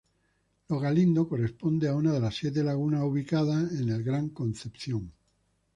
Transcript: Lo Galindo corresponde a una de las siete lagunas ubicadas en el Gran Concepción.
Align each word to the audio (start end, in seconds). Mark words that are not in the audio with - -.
Lo 0.67 0.79
Galindo 0.79 1.27
corresponde 1.27 1.87
a 1.87 1.93
una 1.93 2.11
de 2.11 2.19
las 2.21 2.33
siete 2.33 2.63
lagunas 2.63 3.03
ubicadas 3.03 3.71
en 3.79 3.89
el 3.89 4.03
Gran 4.03 4.29
Concepción. 4.29 5.13